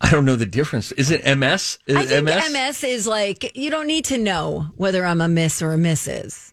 [0.00, 0.92] I don't know the difference.
[0.92, 1.78] Is it MS?
[1.86, 2.52] Is I think MS?
[2.52, 6.52] MS is like, you don't need to know whether I'm a Miss or a Mrs.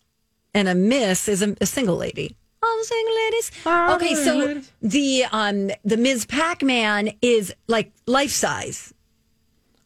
[0.53, 2.35] And a Miss is a, a single lady.
[2.61, 3.51] All the single ladies.
[3.95, 6.25] Okay, so the um the Ms.
[6.25, 8.93] Pac Man is like life size.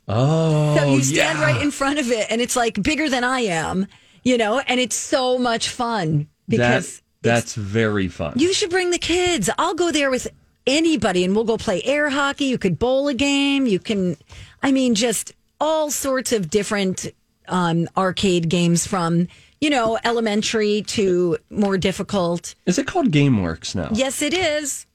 [0.08, 1.46] Oh, So you stand yeah.
[1.46, 3.88] right in front of it, and it's like bigger than I am,
[4.24, 8.34] you know, and it's so much fun because that, that's very fun.
[8.36, 9.50] you should bring the kids.
[9.58, 10.28] I'll go there with
[10.68, 12.46] anybody, and we'll go play air hockey.
[12.46, 13.66] You could bowl a game.
[13.66, 14.18] You can,
[14.62, 17.08] I mean, just all sorts of different
[17.48, 19.28] um, arcade games from
[19.62, 22.56] you know elementary to more difficult.
[22.66, 23.90] Is it called GameWorks now?
[23.94, 24.86] Yes, it is.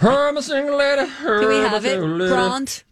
[0.00, 1.10] I'm a single lady.
[1.20, 2.84] Can we have it, Grant?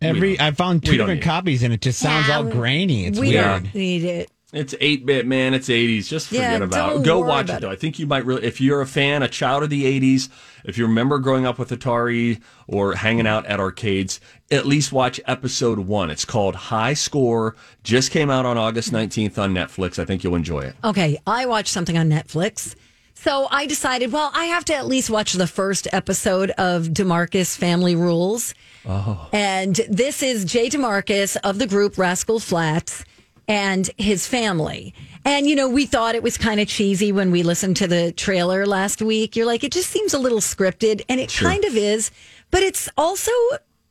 [0.00, 3.06] Every I found two different copies and it just sounds all grainy.
[3.06, 3.44] It's we weird.
[3.44, 4.30] don't need it.
[4.50, 5.52] It's 8 bit, man.
[5.52, 6.08] It's 80s.
[6.08, 7.04] Just forget Yeah, about don't it.
[7.04, 7.70] Go worry watch about it, though.
[7.70, 7.72] it.
[7.74, 10.30] I think you might really, if you're a fan, a child of the 80s,
[10.64, 15.20] if you remember growing up with Atari or hanging out at arcades, at least watch
[15.26, 16.08] episode one.
[16.08, 17.56] It's called High Score.
[17.82, 19.98] Just came out on August 19th on Netflix.
[19.98, 20.76] I think you'll enjoy it.
[20.82, 22.74] Okay, I watched something on Netflix.
[23.20, 27.56] So I decided, well, I have to at least watch the first episode of DeMarcus
[27.56, 28.54] Family Rules.
[28.86, 29.28] Oh.
[29.32, 33.04] And this is Jay DeMarcus of the group Rascal Flatts
[33.48, 34.94] and his family.
[35.24, 38.12] And, you know, we thought it was kind of cheesy when we listened to the
[38.12, 39.34] trailer last week.
[39.34, 41.48] You're like, it just seems a little scripted, and it Sure.
[41.48, 42.12] kind of is,
[42.52, 43.32] but it's also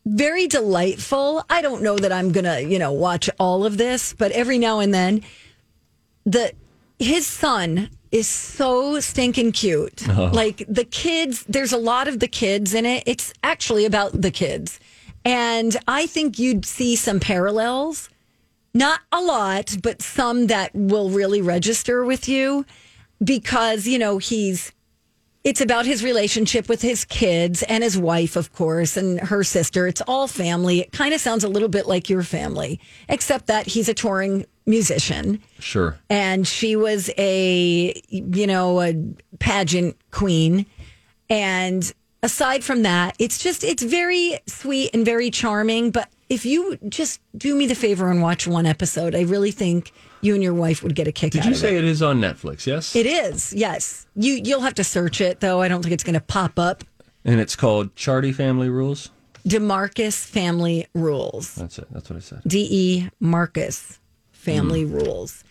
[0.05, 1.43] very delightful.
[1.49, 4.57] I don't know that I'm going to, you know, watch all of this, but every
[4.57, 5.21] now and then,
[6.25, 6.53] the
[6.97, 10.07] his son is so stinking cute.
[10.09, 10.31] Oh.
[10.33, 13.03] Like the kids, there's a lot of the kids in it.
[13.05, 14.79] It's actually about the kids.
[15.25, 18.09] And I think you'd see some parallels.
[18.73, 22.65] Not a lot, but some that will really register with you
[23.23, 24.71] because, you know, he's
[25.43, 29.87] it's about his relationship with his kids and his wife, of course, and her sister.
[29.87, 30.81] It's all family.
[30.81, 34.45] It kind of sounds a little bit like your family, except that he's a touring
[34.67, 35.97] musician Sure.
[36.09, 38.93] and she was a you know a
[39.39, 40.65] pageant queen
[41.29, 46.77] and aside from that it's just it's very sweet and very charming but if you
[46.89, 50.53] just do me the favor and watch one episode i really think you and your
[50.53, 51.43] wife would get a kick out.
[51.43, 52.65] Did you say it it is on Netflix?
[52.65, 52.95] Yes.
[52.95, 56.13] it is yes you you'll have to search it though i don't think it's going
[56.15, 56.83] to pop up
[57.23, 59.11] And it's called Charty Family Rules?
[59.47, 61.87] demarcus family rules That's it.
[61.91, 62.41] That's what I said.
[62.45, 63.99] de marcus
[64.37, 64.93] family mm.
[64.93, 65.43] rules.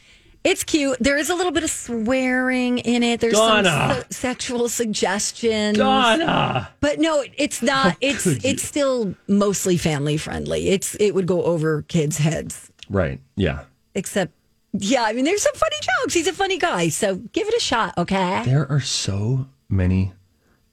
[0.46, 0.96] It's cute.
[1.00, 3.18] There is a little bit of swearing in it.
[3.18, 3.64] There's Donna.
[3.64, 5.76] some se- sexual suggestions.
[5.76, 6.68] Donna.
[6.80, 7.90] but no it's not.
[7.90, 8.38] How it's you?
[8.44, 10.68] it's still mostly family friendly.
[10.68, 12.70] It's it would go over kids heads.
[12.88, 13.20] Right.
[13.34, 13.64] Yeah.
[13.96, 14.32] except
[14.78, 16.14] yeah i mean there's some funny jokes.
[16.14, 16.90] He's a funny guy.
[16.90, 18.42] So give it a shot okay?
[18.44, 20.12] There are so many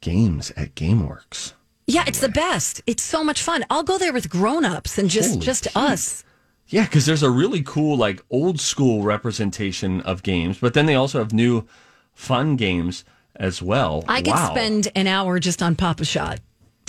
[0.01, 1.53] games at GameWorks.
[1.87, 2.83] yeah it's the best.
[2.85, 3.65] It's so much fun.
[3.71, 6.23] I'll go there with grown-ups and just Holy just us
[6.73, 10.95] Yeah, because there's a really cool, like old school representation of games, but then they
[10.95, 11.67] also have new
[12.15, 13.05] fun games
[13.35, 14.03] as well.
[14.07, 14.49] i could Wow.
[14.55, 16.39] spend an hour just on Pop-A-Shot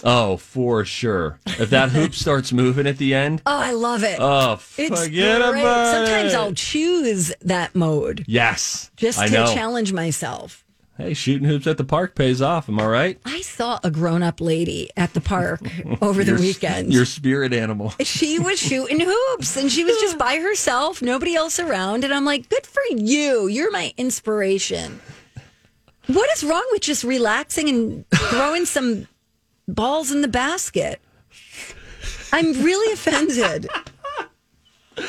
[0.03, 1.38] Oh, for sure.
[1.47, 4.18] If that hoop starts moving at the end, Oh, I love it.
[4.20, 5.61] Oh, it's forget great.
[5.61, 6.37] about Sometimes it.
[6.38, 9.55] I'll choose that mode yes, just I to know.
[9.55, 10.63] challenge myself.
[10.96, 12.68] Hey, shooting hoops at the park pays off.
[12.68, 13.20] Am I right?
[13.24, 15.61] I saw a grown-up lady at the park
[16.00, 16.92] over the Your- weekend.
[16.92, 17.92] Your spirit animal.
[18.00, 22.04] she was shooting hoops and she was just by herself, nobody else around.
[22.04, 23.48] And I'm like, good for you.
[23.48, 25.00] You're my inspiration.
[26.07, 29.09] What is wrong with just relaxing and throwing some
[29.66, 31.00] balls in the basket?
[32.33, 33.68] I'm really offended.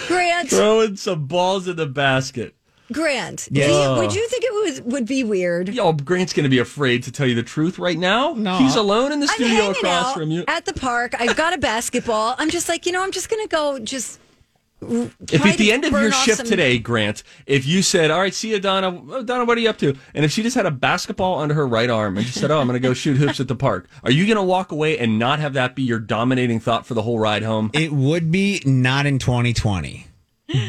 [0.08, 2.56] Grant, Throwing some balls in the basket.
[2.92, 3.68] Grant, Yeah.
[3.96, 5.70] you- would you think it was would be weird?
[5.70, 8.34] Yo, Grant's going to be afraid to tell you the truth right now.
[8.38, 8.58] No.
[8.58, 10.44] He's alone in the I'm studio hanging across out from you.
[10.48, 11.14] at the park.
[11.20, 12.36] I've got a basketball.
[12.38, 14.20] I'm just like, you know, I'm just gonna go just.
[14.82, 18.34] If at the end of your shift some- today, Grant, if you said, "All right,
[18.36, 19.02] see you, Donna.
[19.10, 21.56] Oh, Donna, what are you up to?" and if she just had a basketball under
[21.56, 23.56] her right arm and just said, "Oh, I'm going to go shoot hoops at the
[23.56, 26.86] park," are you going to walk away and not have that be your dominating thought
[26.86, 27.72] for the whole ride home?
[27.74, 30.08] It would be not in 2020.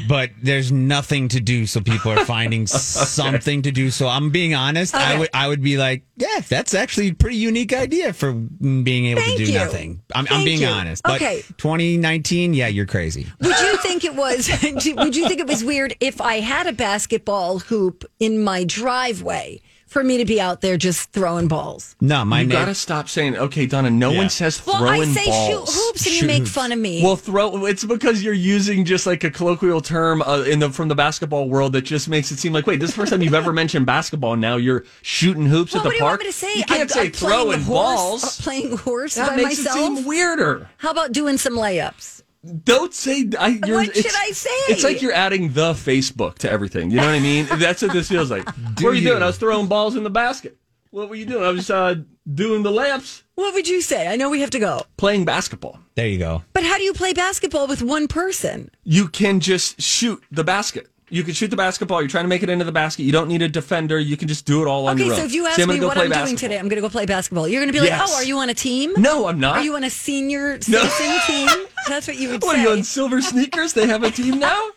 [0.09, 3.91] But there's nothing to do, so people are finding something to do.
[3.91, 4.95] So I'm being honest.
[4.95, 9.07] I would I would be like, yeah, that's actually a pretty unique idea for being
[9.07, 9.59] able Thank to do you.
[9.59, 10.03] nothing.
[10.15, 10.67] I'm, I'm being you.
[10.69, 11.03] honest.
[11.03, 11.43] But Okay.
[11.59, 13.27] 2019, yeah, you're crazy.
[13.41, 14.49] Would you think it was?
[14.97, 19.61] would you think it was weird if I had a basketball hoop in my driveway
[19.87, 21.97] for me to be out there just throwing balls?
[22.01, 24.19] No, my name you neighbor- got to stop saying, "Okay, Donna." No Yeah.
[24.19, 24.83] one says throwing balls.
[24.83, 25.69] Well, throwing I say balls.
[25.75, 27.03] shoot hoops and you make fun of me.
[27.03, 27.67] Well, throw.
[27.67, 31.49] It's because you're using just like a colloquial term uh, in the from the basketball
[31.49, 33.53] world that just makes it seem like, wait, this is the first time you've ever
[33.53, 34.37] mentioned basketball.
[34.37, 36.21] Now you're shooting hoops Well, at the what do you park.
[36.21, 36.55] want me to say?
[36.55, 38.25] You can't I'm- say I'm playing throwing horse- balls.
[38.25, 39.77] uh, playing horse That by makes myself.
[39.77, 40.69] it seem weirder.
[40.79, 42.23] How about doing some layups?
[42.65, 43.29] Don't say.
[43.39, 44.51] I, you're, What should I say?
[44.69, 46.91] It's like you're adding the Facebook to everything.
[46.91, 47.47] You know what I mean?
[47.59, 48.45] That's what this feels like.
[48.47, 49.09] what were you, you?
[49.11, 49.23] doing?
[49.23, 50.57] I was throwing balls in the basket.
[50.91, 51.45] What were you doing?
[51.45, 51.97] I was uh,
[52.33, 54.07] doing the layups, What would you say?
[54.09, 54.83] I know we have to go.
[54.97, 55.79] playing basketball.
[55.95, 56.43] There you go.
[56.53, 58.71] But how do you play basketball with one person?
[58.85, 60.89] You can just shoot the basket.
[61.09, 62.03] You can shoot the basketball.
[62.03, 63.05] You're trying to make it into the basket.
[63.05, 63.97] You don't need a defender.
[63.99, 65.21] You can just do it all on Okay, your own.
[65.21, 67.07] Okay, so if you ask me what I'm doing today, I'm going to go play
[67.07, 67.47] basketball.
[67.47, 68.11] You're going to be like, Yes.
[68.13, 69.59] "Oh, are you on a team?" No, I'm not.
[69.59, 70.83] Are you on a senior No.
[70.83, 71.67] citizen team?
[71.87, 72.59] That's what you would What say.
[72.65, 73.73] What are you on silver sneakers?
[73.73, 74.71] They have a team now.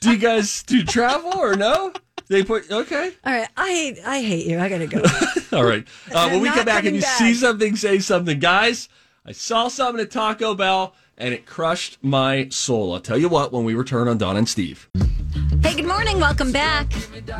[0.00, 1.92] Do you guys do travel or no?
[2.28, 3.12] They put okay.
[3.24, 4.60] All right, I hate I hate you.
[4.60, 5.02] I got to go.
[5.56, 5.84] All right.
[6.12, 7.18] Uh, when we come back, coming you back.
[7.18, 8.88] see something, say something, guys.
[9.24, 12.94] I saw something at Taco Bell and it crushed my soul.
[12.94, 14.88] I'll tell you what when we return on Don and Steve.
[15.66, 16.20] Hey good morning.
[16.20, 16.86] Welcome back.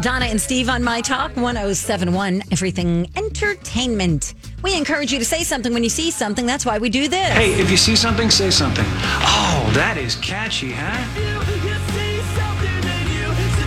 [0.00, 4.34] Donna and Steve on My Talk 1071, Everything Entertainment.
[4.64, 6.44] We encourage you to say something when you see something.
[6.44, 7.28] That's why we do this.
[7.34, 8.84] Hey, if you see something, say something.
[8.84, 11.04] Oh, that is catchy, huh?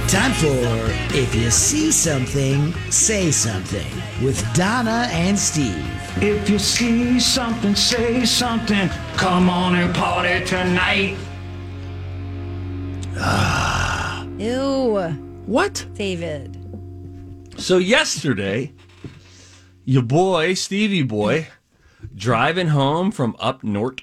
[0.10, 3.88] Time for If You See Something, Say Something
[4.22, 5.88] with Donna and Steve.
[6.22, 8.90] If you see something, say something.
[9.16, 11.18] Come on and party tonight.
[13.16, 13.69] Ah.
[14.40, 14.98] Ew.
[15.48, 15.86] What?
[15.96, 16.56] David.
[17.58, 18.72] So yesterday,
[19.84, 21.48] your boy Stevie boy
[22.16, 24.00] driving home from up north,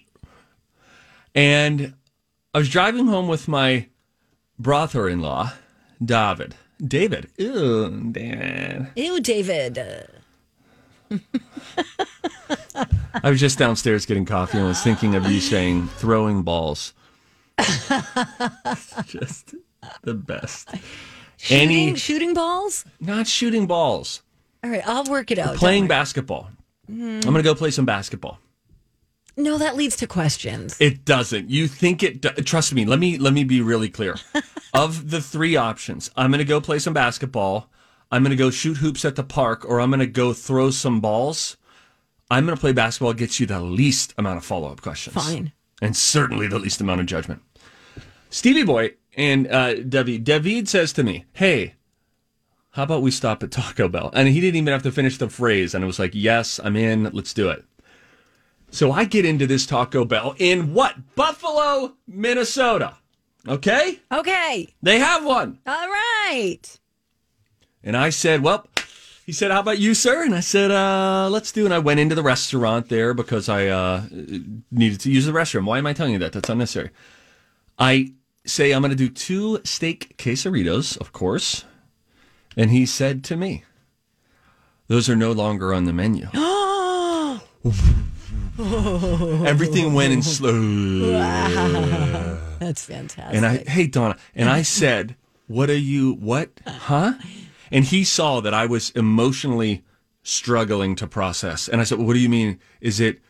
[1.34, 1.94] and
[2.52, 3.88] I was driving home with my
[4.58, 5.54] brother-in-law,
[6.04, 6.54] David.
[6.86, 7.30] David.
[7.38, 8.90] Ew, Dad.
[8.94, 9.78] Ew, David.
[13.14, 16.92] I was just downstairs getting coffee and was thinking of you saying throwing balls.
[19.06, 19.54] just
[20.02, 20.68] the best.
[21.36, 22.84] Shooting, shooting balls?
[23.00, 24.22] Not shooting balls.
[24.64, 25.56] All right, I'll work it out.
[25.56, 26.50] playing basketball.
[26.90, 27.16] Mm.
[27.16, 28.38] I'm going to go play some basketball.
[29.36, 30.80] No, that leads to questions.
[30.80, 31.50] It doesn't.
[31.50, 32.22] You think it?
[32.22, 32.86] Do- Trust me.
[32.86, 34.16] Let me let me be really clear.
[34.74, 37.68] of the three options, I'm going to go play some basketball.
[38.10, 40.70] I'm going to go shoot hoops at the park, or I'm going to go throw
[40.70, 41.56] some balls.
[42.30, 43.12] I'm going to play basketball.
[43.12, 45.14] Gets you the least amount of follow up questions.
[45.14, 45.52] Fine.
[45.82, 47.42] and certainly the least amount of judgment.
[48.30, 50.24] Stevie Boy and uh, David.
[50.24, 51.74] David says to me, "Hey,
[52.70, 55.28] how about we stop at Taco Bell?" And he didn't even have to finish the
[55.28, 57.10] phrase, and it was like, "Yes, I'm in.
[57.12, 57.64] Let's do it."
[58.70, 61.14] So I get into this Taco Bell in what?
[61.14, 62.96] Buffalo, Minnesota.
[63.48, 64.00] Okay?
[64.12, 64.74] Okay.
[64.82, 65.58] They have one.
[65.66, 66.60] All right.
[67.82, 68.66] And I said, Well,
[69.24, 70.24] he said, How about you, sir?
[70.24, 71.64] And I said, uh, let's do.
[71.64, 74.02] And I went into the restaurant there because I uh,
[74.70, 75.64] needed to use the restroom.
[75.64, 76.32] Why am I telling you that?
[76.32, 76.90] That's unnecessary.
[77.78, 78.14] I
[78.46, 81.64] say, I'm going to do two steak quesaritos, of course.
[82.56, 83.64] And he said to me,
[84.88, 86.28] Those are no longer on the menu.
[89.46, 91.10] Everything went in slow.
[92.58, 93.36] That's fantastic.
[93.36, 97.14] And I, hey, Donna, and I said, what are you, what, huh?
[97.70, 99.84] And he saw that I was emotionally
[100.22, 101.68] struggling to process.
[101.68, 102.58] And I said, what do you mean?
[102.80, 103.20] Is it,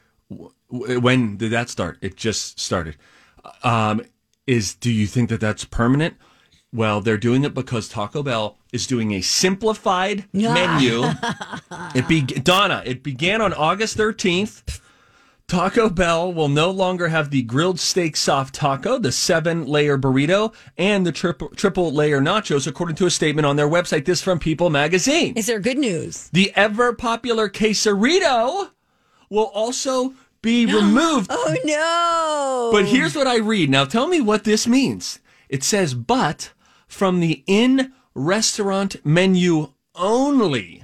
[0.69, 1.99] when did that start?
[2.01, 2.97] It just started.
[3.63, 4.03] Um,
[4.47, 6.17] is, do you think that that's permanent?
[6.73, 11.05] Well, they're doing it because Taco Bell is doing a simplified menu.
[11.95, 12.83] It be Donna.
[12.85, 14.81] It began on August 13th.
[15.49, 20.53] Taco Bell will no longer have the grilled steak soft taco, the seven layer burrito,
[20.77, 24.05] and the triple, triple layer nachos, according to a statement on their website.
[24.05, 25.35] This from People magazine.
[25.37, 26.31] Is there good news?
[26.33, 28.71] The ever popular quesarito
[29.31, 31.29] will also be removed.
[31.31, 32.71] Oh, no.
[32.73, 33.71] But here's what I read.
[33.71, 35.21] Now tell me what this means.
[35.49, 36.53] It says, but
[36.89, 40.83] from the in restaurant menu only.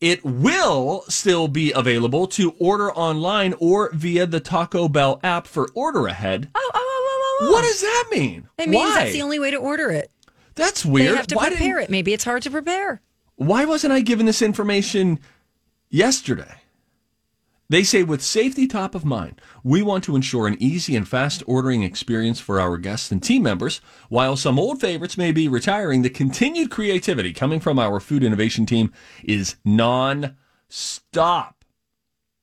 [0.00, 5.68] It will still be available to order online or via the Taco Bell app for
[5.74, 6.50] order ahead.
[6.54, 7.46] Oh, oh, oh, oh, oh.
[7.48, 7.52] oh.
[7.52, 8.48] What does that mean?
[8.58, 8.94] It means Why?
[9.04, 10.10] that's the only way to order it.
[10.56, 11.12] That's weird.
[11.12, 11.90] They have to Why prepare didn't- it.
[11.90, 13.00] Maybe it's hard to prepare.
[13.36, 15.20] Why wasn't I given this information
[15.88, 16.54] yesterday?
[17.70, 21.42] They say with safety top of mind, we want to ensure an easy and fast
[21.46, 23.80] ordering experience for our guests and team members.
[24.10, 28.66] While some old favorites may be retiring, the continued creativity coming from our food innovation
[28.66, 28.92] team
[29.24, 30.36] is non-stop.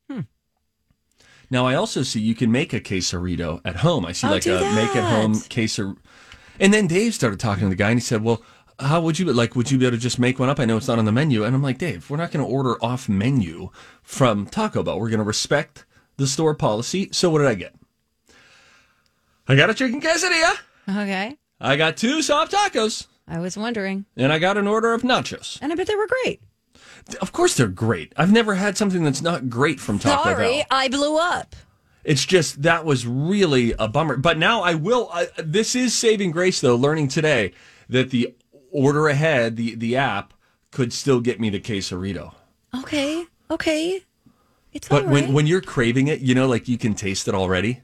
[0.10, 0.22] Hmm.
[1.52, 4.06] Now, I also see you can make a quesarito at home.
[4.08, 5.50] I see Oh, like a make at home that.
[5.50, 5.96] quesar.
[6.60, 8.42] And then Dave started talking to the guy, and he said, "Well,
[8.80, 9.56] how would you like?
[9.56, 10.60] Would you be able to just make one up?
[10.60, 12.52] I know it's not on the menu." And I'm like, "Dave, we're not going to
[12.52, 13.70] order off menu
[14.04, 15.00] from Taco Bell.
[15.00, 15.86] We're going to respect
[16.18, 17.76] the store policy." So what did I get?
[19.48, 20.54] I got a chicken quesadilla.
[20.88, 21.38] Okay.
[21.60, 24.06] I got two soft tacos, I was wondering.
[24.18, 25.60] and I got an order of nachos.
[25.62, 26.42] And I bet they were great.
[27.22, 28.14] Of course, they're great.
[28.18, 30.64] I've never had something that's not great from Taco Sorry, Bell.
[30.72, 31.56] I blew up.
[32.04, 34.18] It's just that was really a bummer.
[34.18, 35.10] But now I will.
[35.14, 36.76] I, this is saving grace, though.
[36.76, 37.54] Learning today
[37.90, 38.36] that the
[38.72, 40.34] order ahead, the the app,
[40.72, 42.34] could still get me the quesarito.
[42.76, 43.26] Okay.
[43.50, 44.02] Okay.
[44.74, 45.12] It's But right.
[45.12, 47.82] when when you're craving it, you know, like you can taste it already.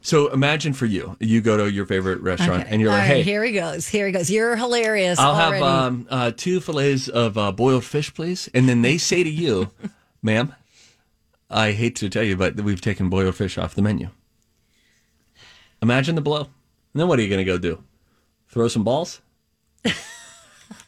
[0.00, 2.70] So imagine for you, you go to your favorite restaurant Okay.
[2.70, 3.88] and you're All like, right, "Hey, here he goes.
[3.88, 4.28] Here he goes.
[4.28, 5.18] You're hilarious.
[5.18, 5.64] I'll already.
[5.64, 9.30] have um, uh, two fillets of uh, boiled fish, please." And then they say to
[9.30, 9.70] you,
[10.22, 10.54] "Ma'am,
[11.48, 14.10] I hate to tell you, but we've taken boiled fish off the menu."
[15.80, 16.40] Imagine the blow.
[16.40, 17.82] And then what are you going to go do?
[18.48, 19.20] Throw some balls?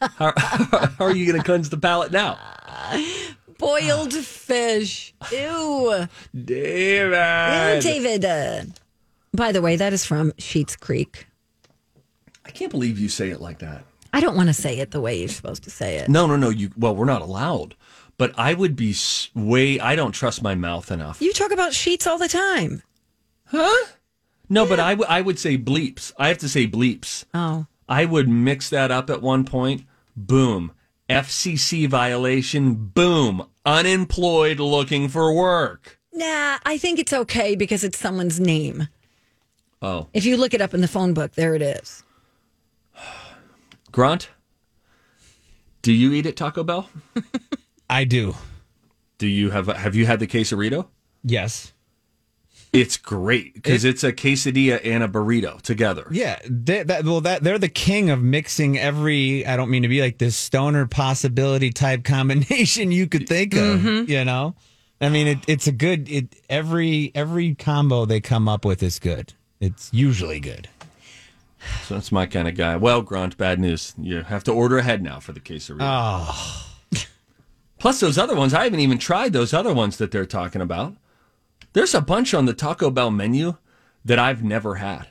[0.01, 2.37] How, how are you going to cleanse the palate now?
[3.57, 5.13] boiled fish.
[5.31, 6.07] Ew.
[6.33, 7.83] David.
[7.83, 8.25] Ew, David.
[8.25, 8.63] Uh,
[9.33, 11.27] by the way, that is from Sheets Creek.
[12.45, 13.83] I can't believe you say it like that.
[14.13, 16.09] I don't want to say it the way you're supposed to say it.
[16.09, 16.49] No, no, no.
[16.49, 17.75] You well, we're not allowed.
[18.17, 18.95] But I would be
[19.35, 19.79] way.
[19.79, 21.21] I don't trust my mouth enough.
[21.21, 22.81] You talk about sheets all the time.
[23.45, 23.85] Huh?
[24.49, 26.13] No, but I, w- I would say bleeps.
[26.17, 27.25] I have to say bleeps.
[27.33, 27.67] Oh.
[27.87, 29.85] I would mix that up at one point.
[30.15, 30.71] Boom.
[31.09, 32.75] FCC violation.
[32.75, 33.47] Boom.
[33.65, 35.99] Unemployed looking for work.
[36.13, 38.87] Nah, I think it's okay because it's someone's name.
[39.81, 40.07] Oh.
[40.13, 42.03] If you look it up in the phone book, there it is.
[43.91, 44.29] Grunt,
[45.81, 46.89] do you eat at Taco Bell?
[47.89, 48.35] I do.
[49.17, 50.87] Do you have have you had the quesarito?
[51.23, 51.73] Yes.
[52.73, 56.05] It's great because it's a quesadilla and a burrito together.
[56.11, 59.45] Yeah, they, that, well, that they're the king of mixing every.
[59.45, 63.79] I don't mean to be like this stoner possibility type combination you could think of.
[63.79, 64.07] Mhm.
[64.09, 64.53] You know,
[64.99, 66.09] I mean, it, it's a good.
[66.09, 69.33] It every every combo they come up with is good.
[69.59, 70.67] It's usually good.
[71.85, 72.75] So that's my kind of guy.
[72.75, 73.93] Well, Grunt, bad news.
[73.97, 75.79] You have to order ahead now for the quesarito.
[75.81, 76.63] Oh.
[77.79, 80.95] Plus those other ones, I haven't even tried those other ones that they're talking about.
[81.77, 83.55] There's a bunch on the Taco Bell menu
[84.03, 85.05] that I've never had.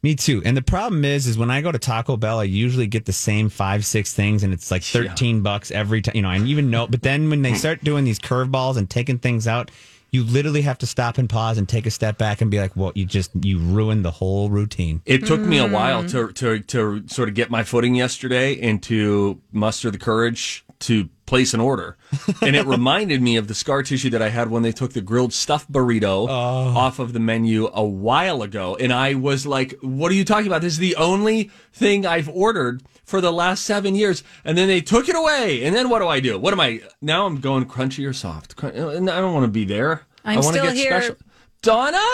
[0.00, 0.40] Me too.
[0.44, 3.12] And the problem is, is when I go to Taco Bell, I usually get the
[3.12, 6.14] same five, six things, and it's like thirteen bucks every time.
[6.14, 6.86] You know, I even know.
[6.86, 9.72] But then when they start doing these curveballs and taking things out,
[10.12, 12.76] you literally have to stop and pause and take a step back and be like,
[12.76, 15.72] "Well, you just you ruined the whole routine." It took me a mm.
[15.72, 20.64] while to, to to sort of get my footing yesterday and to muster the courage
[20.78, 21.96] to place an order.
[22.42, 25.00] and it reminded me of the scar tissue that I had when they took the
[25.00, 26.28] grilled stuffed burrito oh.
[26.28, 28.76] off of the menu a while ago.
[28.76, 30.60] And I was like, what are you talking about?
[30.60, 34.22] This is the only thing I've ordered for the last seven years.
[34.44, 35.64] And then they took it away.
[35.64, 36.38] And then what do I do?
[36.38, 36.82] What am I?
[37.00, 38.62] Now I'm going crunchy or soft.
[38.62, 40.02] And uh, I don't want to be there.
[40.26, 41.00] I'm I want still to get here.
[41.00, 41.16] special.
[41.62, 42.04] Donna?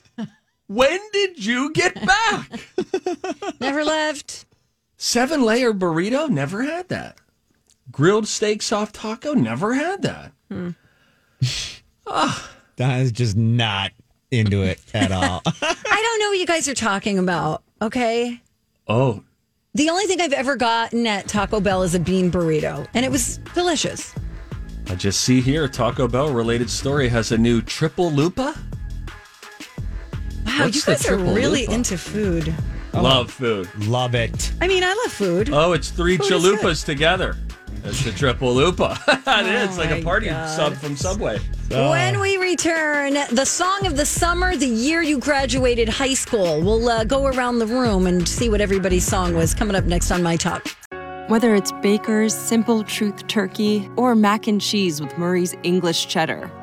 [0.66, 2.60] when did you get back?
[3.58, 4.44] Never left.
[4.98, 6.28] Seven layer burrito?
[6.28, 7.16] Never had that.
[7.90, 9.32] Grilled steak soft taco?
[9.34, 10.32] Never had that.
[10.50, 10.70] Hmm.
[12.06, 12.50] Ah.
[12.76, 13.92] Donna's just not
[14.30, 15.42] into it at all.
[15.62, 17.62] I don't know what you guys are talking about.
[17.82, 18.40] Okay.
[18.88, 19.22] Oh,
[19.74, 23.10] The only thing I've ever gotten at Taco Bell is a bean burrito, and it
[23.10, 24.14] was delicious.
[24.88, 28.54] I just see here Taco Bell related story has a new triple lupa.
[30.46, 31.74] Wow, What's you guys are really lupa?
[31.74, 32.54] into food.
[32.92, 33.68] Love food.
[33.86, 34.52] Love it.
[34.60, 35.50] I mean, I love food.
[35.52, 37.36] Oh, it's three Food chalupas together.
[37.84, 38.98] It's the triple lupa.
[39.08, 40.48] it is It's like Oh a party God.
[40.48, 41.38] sub from Subway.
[41.70, 46.60] When we return, the song of the summer, the year you graduated high school.
[46.60, 50.10] We'll uh, go around the room and see what everybody's song was coming up next
[50.10, 50.66] on My Talk.
[51.28, 56.50] Whether it's Baker's Simple Truth Turkey or mac and cheese with Murray's English Cheddar